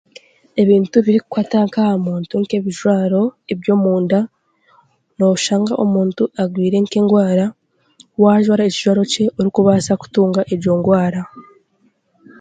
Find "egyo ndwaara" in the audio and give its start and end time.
10.53-11.21